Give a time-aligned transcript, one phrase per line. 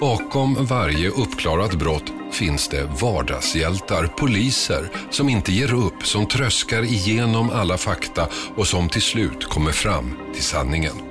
[0.00, 7.50] Bakom varje uppklarat brott finns det vardagshjältar, poliser som inte ger upp, som tröskar igenom
[7.50, 11.05] alla fakta och som till slut kommer fram till sanningen.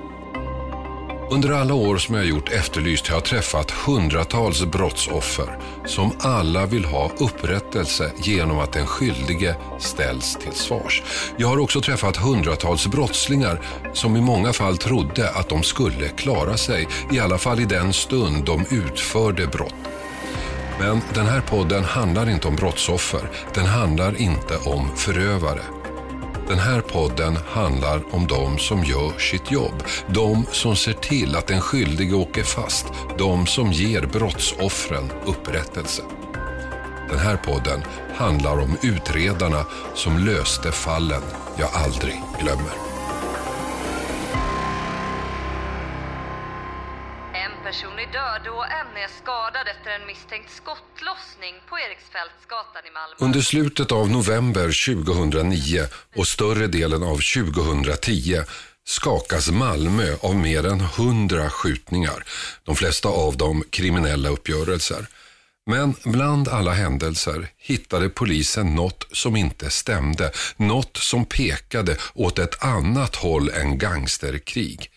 [1.30, 6.66] Under alla år som jag har gjort Efterlyst har jag träffat hundratals brottsoffer som alla
[6.66, 11.02] vill ha upprättelse genom att den skyldige ställs till svars.
[11.36, 13.60] Jag har också träffat hundratals brottslingar
[13.92, 17.92] som i många fall trodde att de skulle klara sig, i alla fall i den
[17.92, 19.74] stund de utförde brott.
[20.80, 25.62] Men den här podden handlar inte om brottsoffer, den handlar inte om förövare.
[26.48, 29.82] Den här podden handlar om de som gör sitt jobb.
[30.06, 32.86] De som ser till att den skyldige åker fast.
[33.18, 36.02] De som ger brottsoffren upprättelse.
[37.10, 37.82] Den här podden
[38.14, 41.22] handlar om utredarna som löste fallen
[41.58, 42.85] jag aldrig glömmer.
[48.46, 53.16] Då en är skadad efter en misstänkt skottlossning på Eriksfältsgatan i Malmö.
[53.18, 58.42] Under slutet av november 2009 och större delen av 2010
[58.84, 62.24] skakas Malmö av mer än 100 skjutningar.
[62.64, 65.06] De flesta av dem kriminella uppgörelser.
[65.66, 70.32] Men bland alla händelser hittade polisen något som inte stämde.
[70.56, 74.90] Något som pekade åt ett annat håll än gangsterkrig.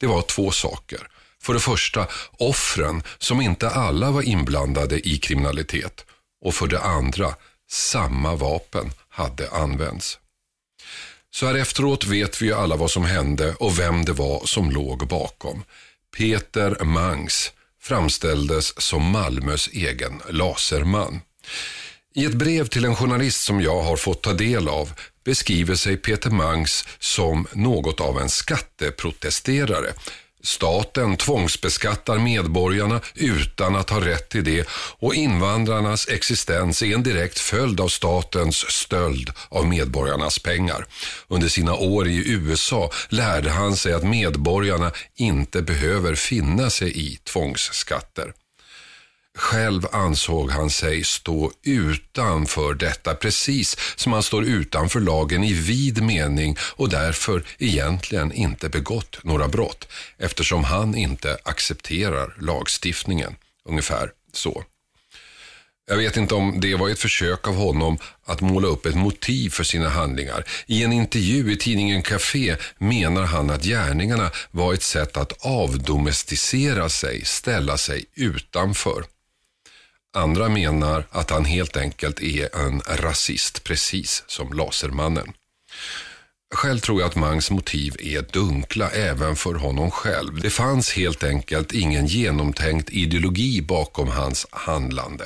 [0.00, 1.08] Det var två saker.
[1.44, 2.06] För det första
[2.38, 6.04] offren som inte alla var inblandade i kriminalitet.
[6.44, 7.34] Och för det andra,
[7.70, 10.18] samma vapen hade använts.
[11.30, 14.70] Så här efteråt vet vi ju alla vad som hände och vem det var som
[14.70, 15.64] låg bakom.
[16.16, 21.20] Peter Mangs framställdes som Malmös egen laserman.
[22.14, 24.92] I ett brev till en journalist som jag har fått ta del av
[25.24, 29.92] beskriver sig Peter Mangs som något av en skatteprotesterare.
[30.44, 37.38] Staten tvångsbeskattar medborgarna utan att ha rätt till det och invandrarnas existens är en direkt
[37.38, 40.86] följd av statens stöld av medborgarnas pengar.
[41.28, 47.18] Under sina år i USA lärde han sig att medborgarna inte behöver finna sig i
[47.24, 48.32] tvångsskatter.
[49.38, 56.02] Själv ansåg han sig stå utanför detta precis som han står utanför lagen i vid
[56.02, 63.36] mening och därför egentligen inte begått några brott eftersom han inte accepterar lagstiftningen.
[63.68, 64.64] Ungefär så.
[65.86, 69.50] Jag vet inte om det var ett försök av honom att måla upp ett motiv
[69.50, 70.44] för sina handlingar.
[70.66, 76.88] I en intervju i tidningen Café menar han att gärningarna var ett sätt att avdomesticera
[76.88, 79.04] sig, ställa sig utanför.
[80.16, 85.32] Andra menar att han helt enkelt är en rasist, precis som Lasermannen.
[86.54, 90.40] Själv tror jag att Mangs motiv är dunkla även för honom själv.
[90.40, 95.24] Det fanns helt enkelt ingen genomtänkt ideologi bakom hans handlande.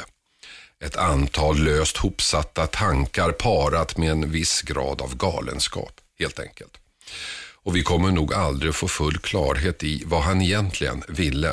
[0.85, 6.73] Ett antal löst hopsatta tankar parat med en viss grad av galenskap, helt enkelt.
[7.63, 11.53] Och vi kommer nog aldrig få full klarhet i vad han egentligen ville.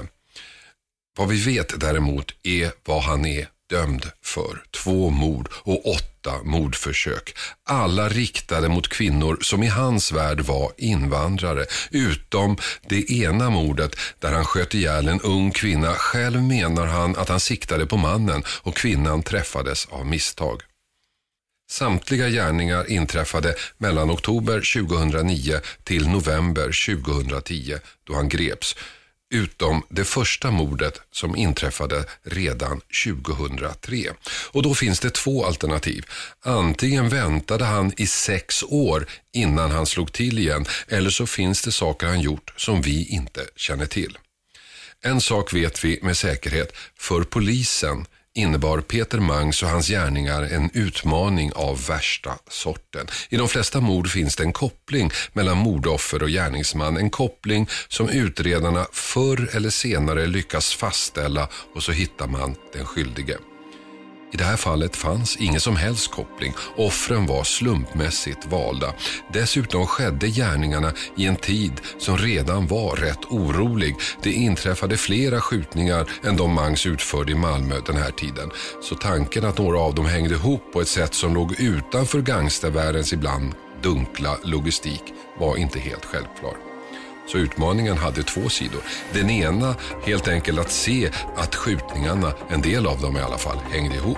[1.17, 4.63] Vad vi vet däremot är vad han är dömd för.
[4.83, 7.37] Två mord och åtta mordförsök.
[7.63, 11.65] Alla riktade mot kvinnor som i hans värld var invandrare.
[11.91, 12.57] Utom
[12.89, 15.93] det ena mordet där han sköt ihjäl en ung kvinna.
[15.93, 20.61] Själv menar han att han siktade på mannen och kvinnan träffades av misstag.
[21.71, 28.75] Samtliga gärningar inträffade mellan oktober 2009 till november 2010 då han greps
[29.33, 34.13] utom det första mordet som inträffade redan 2003.
[34.51, 36.05] Och då finns det två alternativ.
[36.41, 41.71] Antingen väntade han i sex år innan han slog till igen eller så finns det
[41.71, 44.17] saker han gjort som vi inte känner till.
[45.01, 50.69] En sak vet vi med säkerhet, för polisen innebar Peter Mangs och hans gärningar en
[50.73, 53.07] utmaning av värsta sorten.
[53.29, 56.97] I de flesta mord finns det en koppling mellan mordoffer och gärningsman.
[56.97, 63.37] En koppling som utredarna förr eller senare lyckas fastställa och så hittar man den skyldige.
[64.35, 66.53] I det här fallet fanns ingen som helst koppling.
[66.77, 68.93] Offren var slumpmässigt valda.
[69.33, 73.95] Dessutom skedde gärningarna i en tid som redan var rätt orolig.
[74.23, 78.51] Det inträffade flera skjutningar än de Mangs utförde i Malmö den här tiden.
[78.81, 83.13] Så tanken att några av dem hängde ihop på ett sätt som låg utanför gangstervärldens
[83.13, 83.53] ibland
[83.83, 85.03] dunkla logistik
[85.39, 86.74] var inte helt självklar.
[87.27, 88.81] Så utmaningen hade två sidor.
[89.13, 93.57] Den ena helt enkelt att se att skjutningarna, en del av dem i alla fall,
[93.71, 94.17] hängde ihop.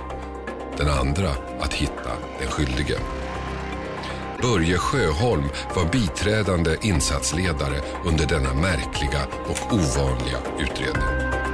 [0.77, 2.97] Den andra att hitta den skyldige.
[4.41, 11.46] Börje Sjöholm var biträdande insatsledare under denna märkliga och ovanliga utredning.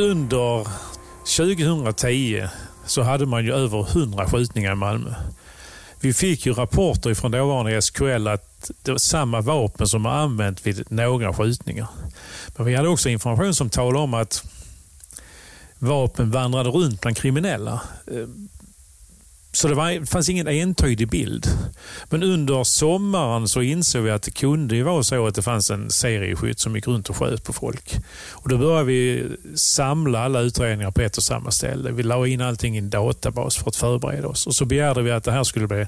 [0.00, 0.66] Under
[1.24, 2.48] 2010
[2.86, 5.14] så hade man ju över 100 skjutningar i Malmö.
[6.00, 10.66] Vi fick ju rapporter från dåvarande SKL att det var samma vapen som har använt
[10.66, 11.86] vid några skjutningar.
[12.56, 14.44] Men vi hade också information som talade om att
[15.78, 17.80] vapen vandrade runt bland kriminella.
[19.52, 21.46] Så det, var, det fanns ingen entydig bild.
[22.04, 25.70] Men under sommaren så insåg vi att det kunde ju vara så att det fanns
[25.70, 27.96] en serieskytt som gick runt och sköt på folk.
[28.30, 31.90] Och Då började vi samla alla utredningar på ett och samma ställe.
[31.90, 34.46] Vi la in allting i en databas för att förbereda oss.
[34.46, 35.86] Och Så begärde vi att det här skulle bli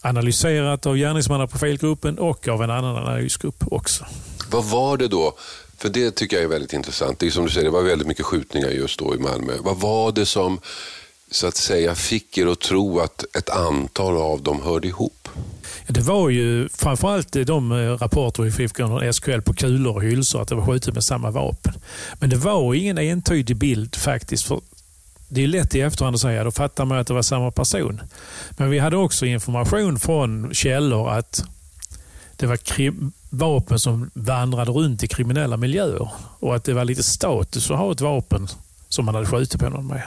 [0.00, 4.04] analyserat av gärningsmannaprofilgruppen och av en annan analysgrupp också.
[4.50, 5.36] Vad var det då?
[5.78, 7.18] För det tycker jag är väldigt intressant.
[7.18, 9.52] Det är som du säger, det var väldigt mycket skjutningar just då i Malmö.
[9.60, 10.60] Vad var det som
[11.32, 15.28] så att säga fick er att tro att ett antal av dem hörde ihop?
[15.86, 20.42] Det var ju framförallt de eh, rapporter vi fick från SKL på kulor och hylsor,
[20.42, 21.74] att det var skjutet med samma vapen.
[22.14, 24.44] Men det var ingen entydig bild faktiskt.
[24.44, 24.60] För
[25.28, 28.00] det är lätt i efterhand att säga, då fattar man att det var samma person.
[28.50, 31.44] Men vi hade också information från källor att
[32.36, 32.58] det var
[33.30, 37.92] vapen som vandrade runt i kriminella miljöer och att det var lite status att ha
[37.92, 38.48] ett vapen
[38.88, 40.02] som man hade skjutit på någon med.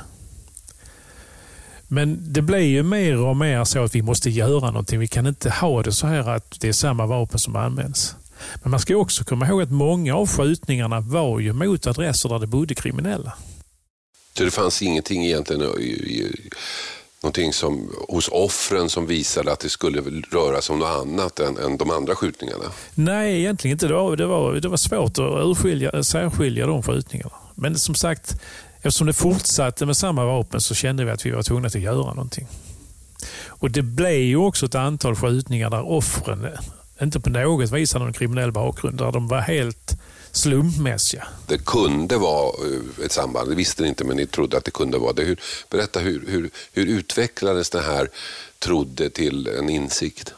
[1.88, 5.00] Men det blir ju mer och mer så att vi måste göra någonting.
[5.00, 8.16] Vi kan inte ha det så här att det är samma vapen som används.
[8.64, 12.40] Men man ska också komma ihåg att många av skjutningarna var ju mot adresser där
[12.40, 13.34] det bodde kriminella.
[14.38, 15.62] Så det fanns ingenting egentligen
[17.26, 20.02] någonting som, hos offren som visade att det skulle
[20.32, 22.64] röra sig om något annat än, än de andra skjutningarna?
[22.96, 23.88] Nej, egentligen inte.
[23.88, 27.45] Det var, det var, det var svårt att urskilja, särskilja de skjutningarna.
[27.56, 28.38] Men som sagt,
[28.86, 32.14] Eftersom det fortsatte med samma vapen så kände vi att vi var tvungna att göra
[32.14, 32.48] någonting.
[33.46, 36.48] Och Det blev ju också ett antal skjutningar där offren
[37.02, 38.98] inte på något vis hade någon kriminell bakgrund.
[38.98, 39.98] Där de var helt
[40.32, 41.28] slumpmässiga.
[41.48, 44.72] Det kunde vara eh, ett samband, det visste ni inte men ni trodde att det
[44.72, 45.24] kunde vara det.
[45.24, 48.10] Hur, berätta, hur, hur, hur utvecklades det här
[48.60, 50.34] trodde till en insikt?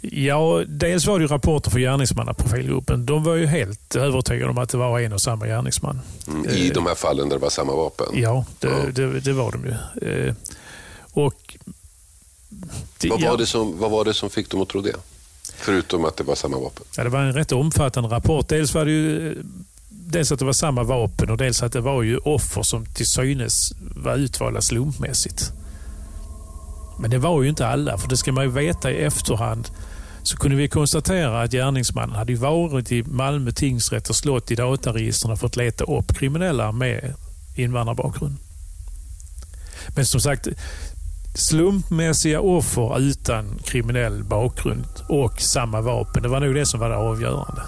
[0.00, 3.06] Ja, dels var det rapporter för gärningsmannaprofilgruppen.
[3.06, 6.00] De var ju helt övertygade om att det var en och samma gärningsman.
[6.28, 8.06] Mm, I de här fallen där det var samma vapen?
[8.14, 8.92] Ja, det, ja.
[8.92, 9.74] det, det var de ju.
[10.08, 10.34] Eh,
[11.12, 11.56] och
[12.98, 13.36] det, vad, var ja.
[13.36, 14.96] det som, vad var det som fick dem att tro det?
[15.56, 16.84] Förutom att det var samma vapen?
[16.96, 18.48] Ja, det var en rätt omfattande rapport.
[18.48, 19.42] Dels var det ju
[19.88, 23.06] dels att det var samma vapen och dels att det var ju offer som till
[23.06, 25.52] synes var utvalda slumpmässigt.
[26.98, 29.68] Men det var ju inte alla, för det ska man ju veta i efterhand.
[30.22, 35.36] Så kunde vi konstatera att gärningsmannen hade varit i Malmö tingsrätt och slått i dataregistren
[35.36, 37.14] för att leta upp kriminella med
[37.56, 38.36] invandrarbakgrund.
[39.96, 40.48] Men som sagt,
[41.34, 46.96] slumpmässiga offer utan kriminell bakgrund och samma vapen, det var nog det som var det
[46.96, 47.62] avgörande.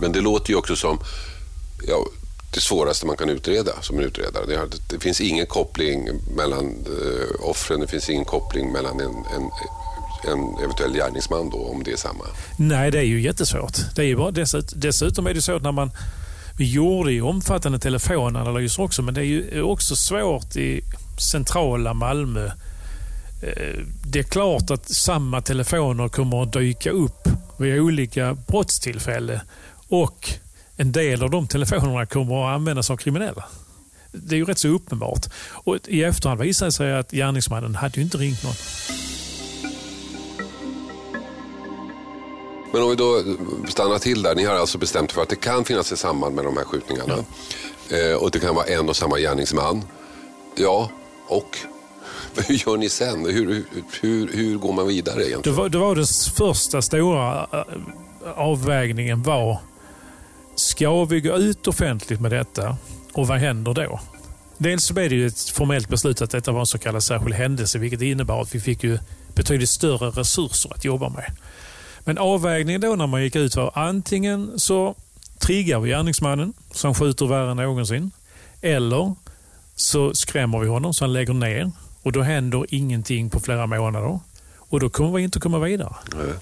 [0.00, 0.98] Men det låter ju också som,
[1.88, 2.06] ja,
[2.56, 4.46] det svåraste man kan utreda som en utredare.
[4.46, 4.58] Det,
[4.90, 9.50] det finns ingen koppling mellan eh, offren, det finns ingen koppling mellan en, en,
[10.32, 12.24] en eventuell gärningsman då, om det är samma.
[12.58, 13.76] Nej, det är ju jättesvårt.
[13.94, 14.30] Det är ju bara,
[14.74, 15.90] dessutom är det så att när man
[16.58, 20.80] vi gjorde ju omfattande telefonanalyser också, men det är ju också svårt i
[21.32, 22.46] centrala Malmö.
[23.42, 29.40] Eh, det är klart att samma telefoner kommer att dyka upp vid olika brottstillfällen
[29.88, 30.30] och
[30.76, 33.44] en del av de telefonerna kommer att användas av kriminella.
[34.12, 35.26] Det är ju rätt så uppenbart.
[35.50, 38.54] Och I efterhand visade det sig att gärningsmannen hade ju inte ringt någon.
[42.72, 43.22] Men om vi då
[43.68, 44.34] stannar till där.
[44.34, 47.14] Ni har alltså bestämt för att det kan finnas ett samband med de här skjutningarna.
[47.88, 47.96] Ja.
[47.96, 49.84] Eh, och det kan vara en och samma gärningsman.
[50.56, 50.90] Ja,
[51.28, 51.58] och
[52.46, 53.26] hur gör ni sen?
[53.26, 53.64] Hur,
[54.00, 55.42] hur, hur går man vidare egentligen?
[55.42, 56.06] Det var, det var den
[56.36, 59.60] första stora eh, avvägningen var
[60.56, 62.76] Ska vi gå ut offentligt med detta
[63.12, 64.00] och vad händer då?
[64.58, 67.34] Dels så blev det ju ett formellt beslut att detta var en så kallad särskild
[67.34, 68.98] händelse vilket innebar att vi fick ju
[69.34, 71.36] betydligt större resurser att jobba med.
[72.00, 74.94] Men avvägningen då när man gick ut var antingen så
[75.38, 78.10] triggar vi gärningsmannen som skjuter värre än någonsin.
[78.60, 79.14] Eller
[79.74, 81.70] så skrämmer vi honom så han lägger ner
[82.02, 84.20] och då händer ingenting på flera månader.
[84.56, 85.94] Och då kommer vi inte komma vidare.
[86.14, 86.36] Mm.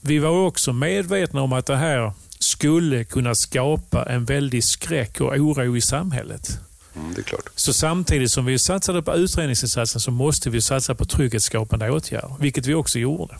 [0.00, 5.32] Vi var också medvetna om att det här skulle kunna skapa en väldig skräck och
[5.32, 6.58] oro i samhället.
[6.96, 7.48] Mm, det är klart.
[7.54, 12.66] Så samtidigt som vi satsade på utredningsinsatsen så måste vi satsa på trygghetsskapande åtgärder, vilket
[12.66, 13.38] vi också gjorde.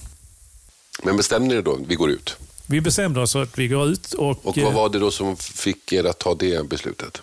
[1.02, 2.36] Men bestämde ni då, vi går ut?
[2.66, 4.12] Vi bestämde oss att vi går ut.
[4.12, 7.22] Och, och vad var det då som fick er att ta det beslutet?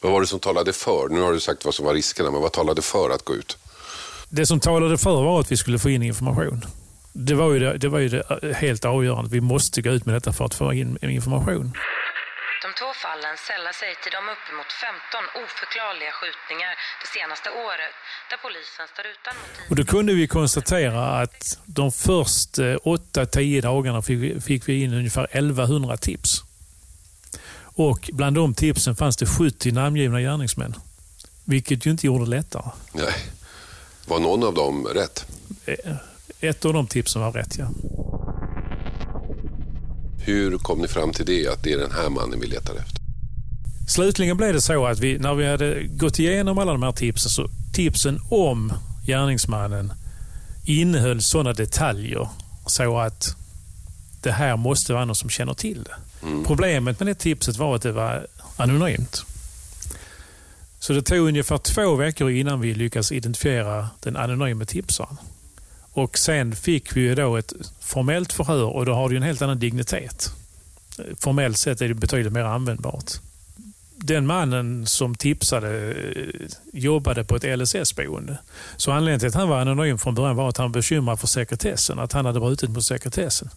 [0.00, 1.08] Vad var det som talade för?
[1.08, 3.56] Nu har du sagt vad som var riskerna, men vad talade för att gå ut?
[4.28, 6.64] Det som talade för var att vi skulle få in information.
[7.16, 9.30] Det var ju det, det, var ju det helt avgörande.
[9.30, 11.72] Vi måste gå ut med detta för att få in information.
[12.62, 17.94] De två fallen sällar sig till de uppemot 15 oförklarliga skjutningar det senaste året
[18.30, 19.70] där polisen står utan motiv.
[19.70, 24.94] Och då kunde vi konstatera att de första 8-10 dagarna fick vi, fick vi in
[24.94, 26.42] ungefär 1100 tips.
[27.76, 30.74] Och bland de tipsen fanns det 70 namngivna gärningsmän.
[31.44, 32.70] Vilket ju inte gjorde det lättare.
[32.92, 33.14] Nej.
[34.06, 35.26] Var någon av dem rätt?
[36.44, 37.68] Ett av de tipsen var rätt, ja.
[40.26, 43.00] Hur kom ni fram till det, att det är den här mannen vi letar efter?
[43.88, 47.30] Slutligen blev det så att vi, när vi hade gått igenom alla de här tipsen,
[47.30, 48.72] så tipsen om
[49.06, 49.92] gärningsmannen
[50.64, 52.28] innehöll sådana detaljer
[52.66, 53.36] så att
[54.22, 55.96] det här måste vara någon som känner till det.
[56.46, 59.24] Problemet med det tipset var att det var anonymt.
[60.78, 65.16] Så det tog ungefär två veckor innan vi lyckades identifiera den anonyma tipsaren.
[65.94, 69.42] Och sen fick vi ju då ett formellt förhör och då har det en helt
[69.42, 70.30] annan dignitet.
[71.18, 73.12] Formellt sett är det betydligt mer användbart.
[73.96, 78.38] Den mannen som tipsade eh, jobbade på ett LSS-boende.
[78.76, 81.26] Så anledningen till att han var anonym från början var att han var bekymrad för
[81.26, 83.50] sekretessen, att han hade brutit mot sekretessen.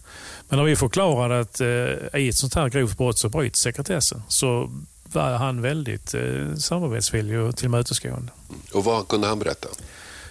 [0.48, 4.22] Men när vi förklarade att eh, i ett sånt här grovt brott så bryts sekretessen
[4.28, 4.70] så
[5.12, 8.32] var han väldigt eh, samarbetsvillig och tillmötesgående.
[8.72, 9.68] Och vad kunde han berätta?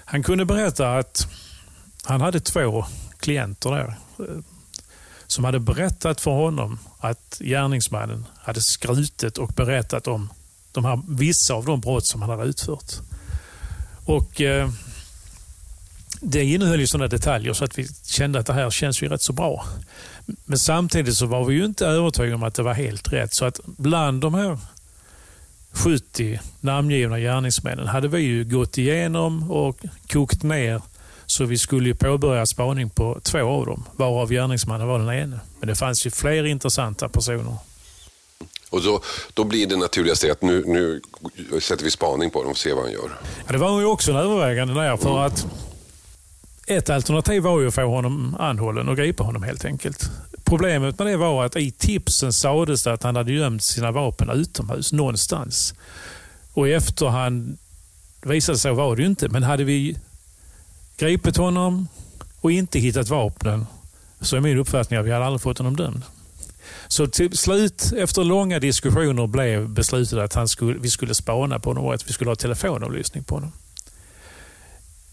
[0.06, 1.28] Han kunde berätta att
[2.08, 2.86] han hade två
[3.20, 4.44] klienter där eh,
[5.28, 10.30] som hade berättat för honom att gärningsmannen hade skrutit och berättat om
[10.72, 12.94] de här, vissa av de brott som han hade utfört.
[14.06, 14.70] Och eh,
[16.22, 19.22] Det innehöll ju sådana detaljer så att vi kände att det här känns ju rätt
[19.22, 19.66] så bra.
[20.46, 23.34] Men samtidigt så var vi ju inte övertygade om att det var helt rätt.
[23.34, 24.58] Så att bland de här
[25.72, 30.82] 70 namngivna gärningsmännen hade vi ju gått igenom och kokt ner
[31.28, 35.40] så vi skulle ju påbörja spaning på två av dem, varav gärningsmannen var den ene.
[35.60, 37.58] Men det fanns ju fler intressanta personer.
[38.70, 39.02] Och då,
[39.34, 41.02] då blir det naturligaste att nu, nu
[41.62, 43.10] sätter vi spaning på dem och ser vad han gör.
[43.46, 45.46] Ja, det var ju också en övervägande där för att
[46.68, 50.10] ett alternativ var ju att få honom anhållen och gripa honom helt enkelt.
[50.44, 54.30] Problemet med det var att i tipsen sades det att han hade gömt sina vapen
[54.30, 55.74] utomhus någonstans.
[56.54, 57.58] Och i efterhand
[58.22, 59.30] visade det sig var det ju inte.
[59.30, 59.98] Men hade vi
[60.98, 61.88] gripit honom
[62.42, 63.66] och inte hittat vapnen
[64.22, 66.04] så är min uppfattning att vi hade aldrig fått honom dömd.
[66.88, 71.70] Så till slut, efter långa diskussioner, blev beslutet att han skulle, vi skulle spana på
[71.70, 73.52] honom och att vi skulle ha telefonavlyssning på honom.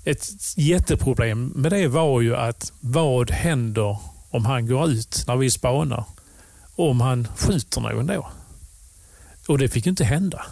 [0.05, 3.99] Ett jätteproblem med det var ju att vad händer
[4.31, 6.05] om han går ut när vi spanar?
[6.77, 8.31] Om han skjuter någon då?
[9.49, 10.47] Och det fick ju inte hända.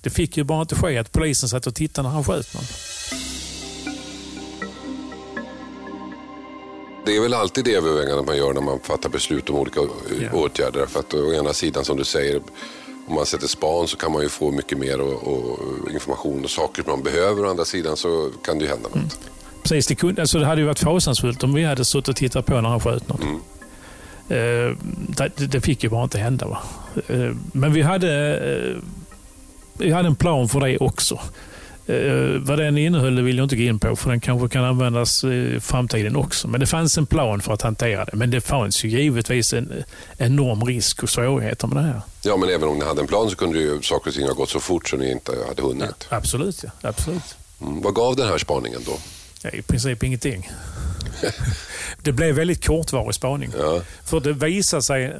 [0.00, 2.64] Det fick ju bara inte ske att polisen satt och tittade när han sköt någon.
[7.06, 10.38] Det är väl alltid det övervägandet man gör när man fattar beslut om olika Ja.
[10.38, 10.86] åtgärder.
[10.86, 12.40] För att å ena sidan, som du säger,
[13.08, 16.50] om man sätter span så kan man ju få mycket mer och, och information och
[16.50, 17.44] saker som man behöver.
[17.46, 19.18] Å andra sidan så kan det ju hända något.
[19.62, 22.46] Precis, det, kunde, alltså det hade ju varit fasansfullt om vi hade suttit och tittat
[22.46, 23.22] på när han sköt någon.
[23.22, 23.40] Mm.
[24.28, 24.76] Eh,
[25.08, 26.46] det, det fick ju bara inte hända.
[26.46, 26.58] Va?
[27.08, 28.82] Eh, men vi hade, eh,
[29.78, 31.20] vi hade en plan för det också.
[31.88, 35.24] Eh, vad den innehöll vill jag inte gå in på för den kanske kan användas
[35.24, 36.48] i framtiden också.
[36.48, 38.16] Men det fanns en plan för att hantera det.
[38.16, 39.84] Men det fanns ju givetvis en
[40.18, 42.00] enorm risk och svårigheter med det här.
[42.22, 44.34] Ja, men även om ni hade en plan så kunde ju saker och ting ha
[44.34, 46.06] gått så fort så ni inte hade hunnit.
[46.08, 46.88] Absolut, ja.
[46.88, 47.36] Absolut.
[47.60, 47.82] Mm.
[47.82, 48.98] Vad gav den här spaningen då?
[49.42, 50.50] Ja, I princip ingenting.
[52.02, 53.50] det blev väldigt kortvarig spaning.
[53.58, 53.80] Ja.
[54.04, 55.16] För det visade sig,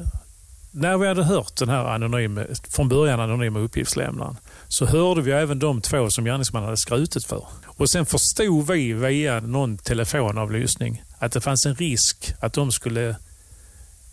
[0.71, 5.59] när vi hade hört den här anonyma, från början anonyma uppgiftslämnaren, så hörde vi även
[5.59, 7.47] de två som gärningsmannen hade skrutit för.
[7.65, 13.15] Och sen förstod vi via någon telefonavlyssning att det fanns en risk att de skulle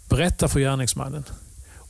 [0.09, 1.25] berätta för gärningsmannen.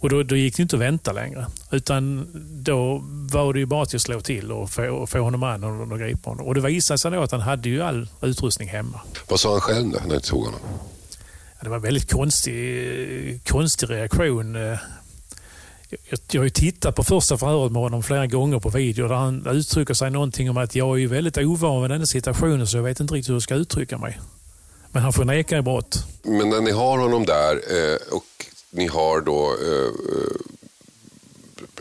[0.04, 1.46] Och då, då gick det inte att vänta längre.
[1.70, 2.28] Utan
[2.62, 3.00] då
[3.32, 5.92] var det ju bara till att slå till och få, och få honom an och,
[5.92, 6.46] och gripa honom.
[6.46, 9.00] Och det visade sig då att han hade ju all utrustning hemma.
[9.28, 10.60] Vad sa han själv då, när ni tog honom?
[11.64, 14.56] Det var en väldigt konstig, konstig reaktion.
[14.56, 14.78] Eh,
[16.08, 19.14] Jag, jag har ju tittat på första förhöret med honom flera gånger på video där
[19.14, 22.76] han uttrycker sig någonting om att jag är väldigt ovan med den här situationen så
[22.76, 24.20] jag vet inte riktigt hur jag ska uttrycka mig.
[24.92, 26.04] Men han får neka i brott.
[26.22, 28.24] Men när ni har honom där eh, och
[28.70, 29.44] ni har då...
[29.46, 29.90] Eh,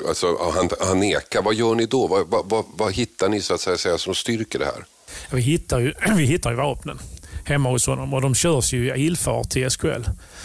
[0.08, 2.08] alltså, han, han nekar, vad gör ni då?
[2.08, 4.86] Vad, vad, vad, vad hittar ni så att säga som styrker det här?
[5.30, 7.00] Ja, Vi hittar, ju, vi hittar ju vapnen
[7.46, 10.04] hemma hos honom och de körs ju i ilfart till SKL.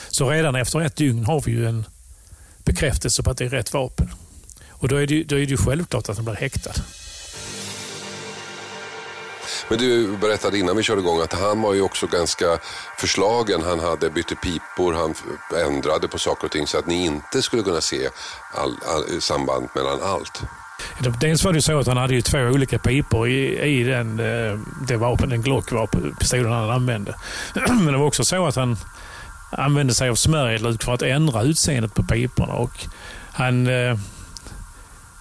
[0.08, 1.84] Så redan efter ett dygn har vi ju en
[2.64, 4.10] bekräftelse på att det är rätt vapen.
[4.70, 6.72] Och då är det, ju- då är det ju självklart att han blir häktad.
[9.70, 12.58] Men du berättade innan vi körde igång att han var ju också ganska
[12.98, 13.62] förslagen.
[13.62, 15.14] Han hade bytte pipor, han
[15.66, 18.08] ändrade på saker och ting så att ni inte skulle kunna se
[18.54, 20.42] all, all, samband mellan allt.
[21.20, 24.58] Dels var det så att han hade ju två olika pipor i, i den, eh,
[24.88, 27.14] det vapen, den Glock-pistolen han använde.
[27.54, 28.76] Men det var också så att han
[29.50, 32.52] använde sig av smörjeluk för att ändra utseendet på piporna.
[32.52, 32.86] Och
[33.32, 33.98] han eh,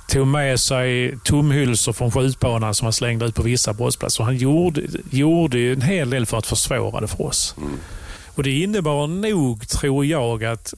[0.08, 4.24] tog med sig tomhylsor från skjutbanan som han slängde ut på vissa brottsplatser.
[4.24, 7.56] Han gjorde, gjorde en hel del för att försvåra det för oss.
[7.58, 7.80] Mm.
[8.36, 10.74] Och Det innebar nog, tror jag, att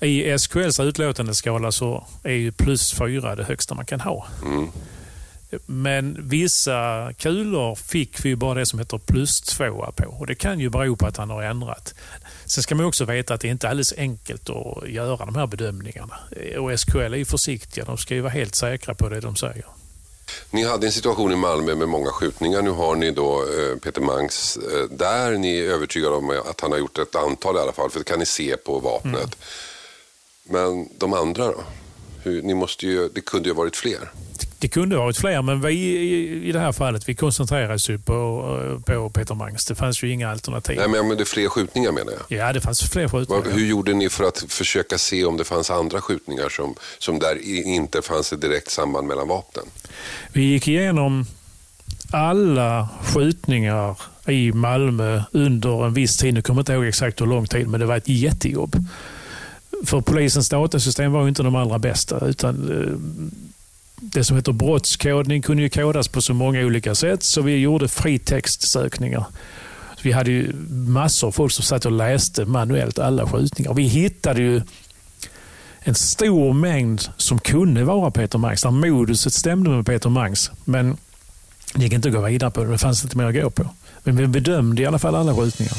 [0.00, 4.26] i SKLs utlåtandeskala så är ju plus fyra det högsta man kan ha.
[4.44, 4.68] Mm.
[5.66, 10.04] Men vissa kulor fick vi bara det som heter plus tvåa på.
[10.04, 11.94] Och Det kan ju bero på att han har ändrat.
[12.44, 15.46] Sen ska man också veta att det inte är alldeles enkelt att göra de här
[15.46, 16.16] bedömningarna.
[16.58, 17.84] Och SKL är ju försiktiga.
[17.84, 19.64] De ska ju vara helt säkra på det de säger.
[20.50, 22.62] Ni hade en situation i Malmö med många skjutningar.
[22.62, 25.32] Nu har ni då eh, Peter Mangs eh, där.
[25.32, 28.04] Ni är övertygade om att han har gjort ett antal i alla fall, för det
[28.04, 29.14] kan ni se på vapnet.
[29.14, 29.30] Mm.
[30.48, 31.64] Men de andra då?
[32.22, 34.10] Hur, ni måste ju, det kunde ju ha varit fler.
[34.60, 35.74] Det kunde ha varit fler, men vi
[36.48, 39.66] i det här fallet vi koncentrerades ju på, på Peter Mangs.
[39.66, 40.76] Det fanns ju inga alternativ.
[40.76, 42.38] Nej, men det är fler skjutningar menar jag.
[42.38, 43.50] Ja, det fanns fler skjutningar.
[43.50, 47.38] Hur gjorde ni för att försöka se om det fanns andra skjutningar som, som där
[47.66, 49.64] inte fanns ett direkt samband mellan vapnen?
[50.32, 51.26] Vi gick igenom
[52.10, 56.34] alla skjutningar i Malmö under en viss tid.
[56.34, 58.76] Nu kommer jag inte ihåg exakt hur lång tid, men det var ett jättejobb.
[59.84, 62.26] För polisens datasystem var inte de allra bästa.
[62.26, 62.92] utan eh,
[64.00, 67.88] det som heter brottskodning kunde ju kodas på så många olika sätt så vi gjorde
[67.88, 69.24] fritextsökningar.
[70.02, 73.74] Vi hade ju massor av folk som satt och läste manuellt alla skjutningar.
[73.74, 74.62] Vi hittade ju
[75.80, 80.50] en stor mängd som kunde vara Peter Mangs, där moduset stämde med Peter Mangs.
[80.64, 80.96] Men
[81.74, 83.68] det gick inte att gå vidare på det, det fanns inte mer att gå på.
[84.04, 85.76] Men vi bedömde i alla fall alla skjutningar.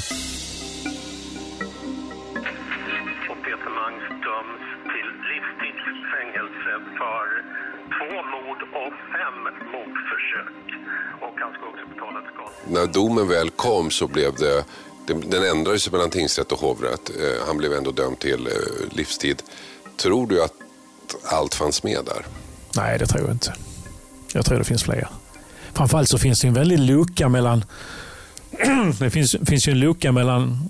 [12.69, 14.63] När domen väl kom så blev det,
[15.05, 17.09] den ändrades mellan tingsrätt och hovrätt.
[17.09, 19.43] Eh, han blev ändå dömd till eh, livstid.
[19.97, 20.53] Tror du att
[21.23, 22.25] allt fanns med där?
[22.75, 23.53] Nej, det tror jag inte.
[24.33, 25.07] Jag tror det finns fler.
[25.73, 27.65] Framförallt så finns det en väldig lucka mellan
[28.99, 30.69] det finns, finns ju en lucka mellan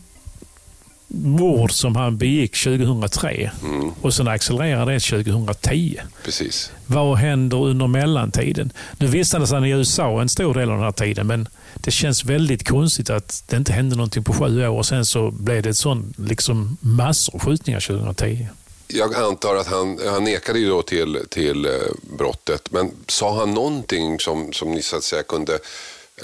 [1.10, 3.92] mord som han begick 2003 mm.
[4.02, 6.00] och sen accelererade det 2010.
[6.24, 6.72] Precis.
[6.86, 8.72] Vad händer under mellantiden?
[8.98, 12.26] Nu vistades han i USA en stor del av den här tiden men det känns
[12.26, 15.74] väldigt konstigt att det inte hände någonting på sju år och sen så blev det
[15.74, 18.48] sån, liksom massor av skjutningar 2010.
[18.88, 21.72] Jag antar att han, han nekade ju då till, till eh,
[22.18, 25.60] brottet, men sa han någonting som, som ni så att säga kunde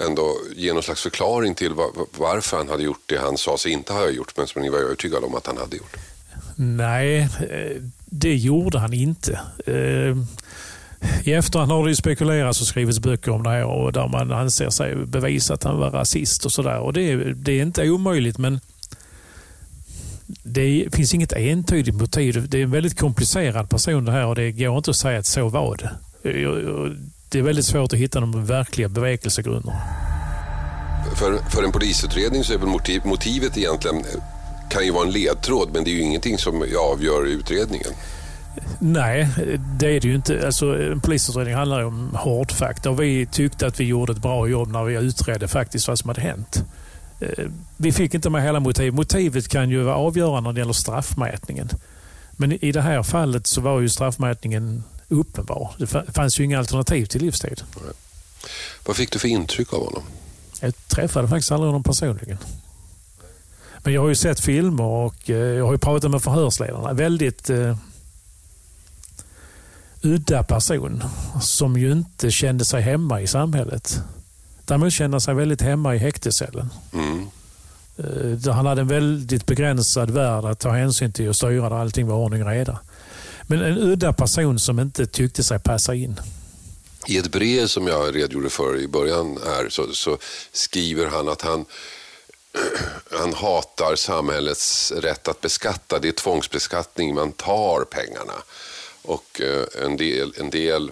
[0.02, 3.72] ändå ge någon slags förklaring till var, varför han hade gjort det han sa sig
[3.72, 5.98] inte ha gjort, men som ni var övertygade om att han hade gjort?
[6.56, 9.40] Nej, eh, det gjorde han inte.
[9.66, 10.18] Eh,
[11.24, 14.70] I efterhand har det spekulerats och skrivits böcker om det här och där man anser
[14.70, 16.92] sig bevisa att han var rasist och sådär.
[16.92, 18.60] Det, det är inte omöjligt men
[20.44, 22.50] det finns inget entydigt motiv.
[22.50, 25.26] Det är en väldigt komplicerad person det här och det går inte att säga att
[25.26, 25.92] så var det.
[26.30, 26.92] Eh,
[27.36, 29.82] det är väldigt svårt att hitta de verkliga bevekelsegrunderna.
[31.16, 34.04] För, för en polisutredning så är väl motiv, motivet egentligen
[34.70, 37.88] kan ju vara en ledtråd men det är ju ingenting som avgör utredningen.
[38.80, 39.30] Nej,
[39.80, 40.46] det är det ju inte.
[40.46, 44.48] Alltså, en polisutredning handlar ju om hårdfakta och vi tyckte att vi gjorde ett bra
[44.48, 46.64] jobb när vi utredde faktiskt vad som hade hänt.
[47.20, 47.46] Eh,
[47.78, 48.94] vi fick inte med hela motivet.
[48.94, 51.70] Motivet kan ju vara avgörande när det gäller straffmätningen.
[52.32, 55.76] Men i det här fallet så var ju straffmätningen uppenbar.
[55.78, 57.62] Det fanns ju inga alternativ till livstid.
[57.76, 57.94] Nej.
[58.86, 60.04] Vad fick du för intryck av honom?
[60.60, 62.38] Jag träffade faktiskt aldrig honom personligen.
[63.84, 66.94] Men jag har ju sett filmer och eh, jag har ju pratat med förhörsledarna.
[66.94, 67.78] Väldigt eh,
[70.02, 71.04] udda person
[71.42, 74.02] som ju inte kände sig hemma i samhället.
[74.66, 76.70] Däremot kände sig väldigt hemma i häktescellen.
[76.94, 77.28] Mm.
[77.98, 82.08] Eh, han hade en väldigt begränsad värld att ta hänsyn till och styra där allting
[82.08, 82.80] var ordning och reda.
[83.48, 86.20] Men en udda person som inte tyckte sig passa in.
[87.08, 90.18] I ett brev som jag redogjorde för i början här så, så
[90.52, 91.66] skriver han att han
[93.12, 96.00] han hatar samhällets rätt att beskatta.
[96.00, 98.34] Det är tvångsbeskattning, man tar pengarna.
[99.02, 100.92] Och eh, en del, en del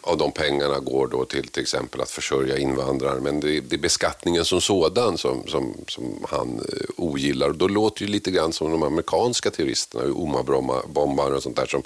[0.00, 3.20] av de pengarna går då till till exempel att försörja invandrare.
[3.20, 7.48] Men det, det är beskattningen som sådan som, som, som han eh, ogillar.
[7.48, 11.82] Och då låter det lite grann som de amerikanska terroristerna, Oma-bombare och sånt där som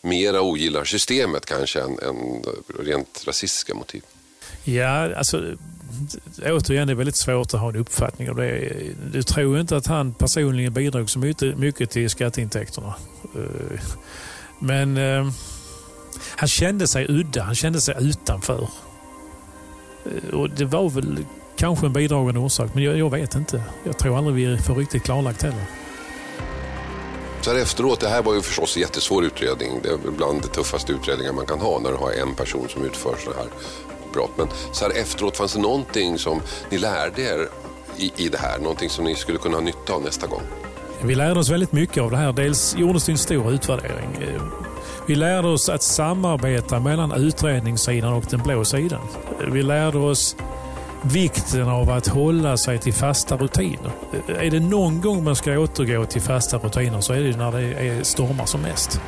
[0.00, 2.42] mera ogillar systemet kanske än, än
[2.78, 4.02] rent rasistiska motiv.
[4.64, 5.56] Ja, alltså
[6.44, 8.72] återigen, det är väldigt svårt att ha en uppfattning om det.
[9.12, 12.94] Du tror inte att han personligen bidrog så mycket, mycket till skatteintäkterna.
[13.34, 13.80] Eh,
[14.58, 15.32] men eh,
[16.36, 18.68] han kände sig udda, han kände sig utanför.
[20.04, 21.18] Eh, och Det var väl
[21.56, 23.62] kanske en bidragande orsak, men jag, jag vet inte.
[23.84, 25.64] Jag tror aldrig vi får riktigt klarlagt heller.
[27.40, 29.80] Så här efteråt, det här var ju förstås en jättesvår utredning.
[29.82, 32.84] Det är bland de tuffaste utredningar man kan ha när du har en person som
[32.84, 33.50] utför sådana här
[34.12, 34.30] brott.
[34.36, 37.48] Men så här efteråt, fanns det någonting som ni lärde er
[37.96, 38.58] i, i det här?
[38.58, 40.42] Någonting som ni skulle kunna ha nytta av nästa gång?
[41.02, 42.32] Vi lärde oss väldigt mycket av det här.
[42.32, 44.08] Dels gjordes det en stor utvärdering.
[45.06, 49.00] Vi lärde oss att samarbeta mellan utredningssidan och den blå sidan.
[49.48, 50.36] Vi lärde oss
[51.02, 53.90] vikten av att hålla sig till fasta rutiner.
[54.28, 57.88] Är det någon gång man ska återgå till fasta rutiner så är det när det
[57.88, 59.00] är stormar som mest.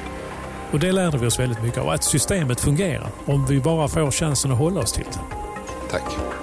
[0.72, 1.88] Och Det lärde vi oss väldigt mycket av.
[1.88, 5.37] Att systemet fungerar om vi bara får chansen att hålla oss till det.
[5.90, 6.34] Tack.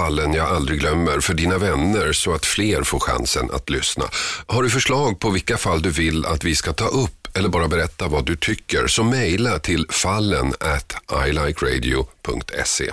[0.00, 4.04] Fallen jag aldrig glömmer för dina vänner så att fler får chansen att lyssna.
[4.46, 7.68] Har du förslag på vilka fall du vill att vi ska ta upp eller bara
[7.68, 10.96] berätta vad du tycker så mejla till fallen at
[11.28, 12.90] ilikeradio.se.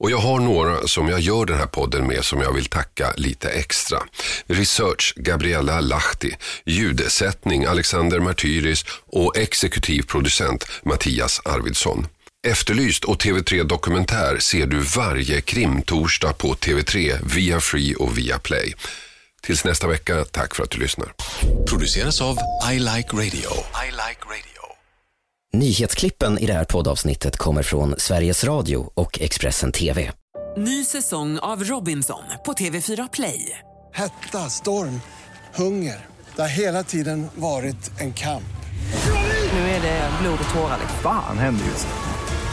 [0.00, 3.12] Och jag har några som jag gör den här podden med som jag vill tacka
[3.16, 3.98] lite extra.
[4.46, 12.06] Research Gabriella Lahti, ljudsättning Alexander Martyris och exekutiv producent Mattias Arvidsson.
[12.46, 18.74] Efterlyst och TV3 Dokumentär ser du varje krimtorsdag på TV3 via Free och via Play.
[19.42, 21.12] Tills nästa vecka, tack för att du lyssnar.
[21.68, 22.38] Produceras av
[22.72, 23.50] I Like Radio.
[23.84, 24.62] I like radio.
[25.52, 30.12] Nyhetsklippen i det här poddavsnittet kommer från Sveriges Radio och Expressen TV.
[30.56, 33.58] Ny säsong av Robinson på TV4 Play.
[33.94, 35.00] Hetta, storm,
[35.54, 36.06] hunger.
[36.36, 38.44] Det har hela tiden varit en kamp.
[39.52, 40.78] Nu är det blod och tårar.
[41.02, 42.17] Fan händer just nu.